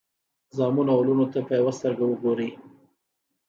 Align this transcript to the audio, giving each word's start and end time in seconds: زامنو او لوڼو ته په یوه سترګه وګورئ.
زامنو 0.57 0.91
او 0.95 1.01
لوڼو 1.07 1.25
ته 1.33 1.39
په 1.47 1.53
یوه 1.59 1.73
سترګه 1.79 2.03
وګورئ. 2.07 2.49